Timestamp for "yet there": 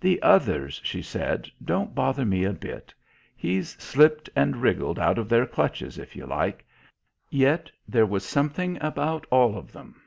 7.30-8.06